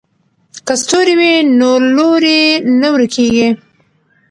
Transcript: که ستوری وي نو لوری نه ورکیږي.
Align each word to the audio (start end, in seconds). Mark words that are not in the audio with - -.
که 0.65 0.73
ستوری 0.81 1.15
وي 1.19 1.33
نو 1.59 1.71
لوری 1.95 2.41
نه 2.79 2.87
ورکیږي. 2.93 3.47